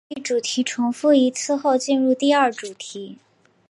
[0.09, 3.19] 这一主题重复一次后进入第二主题。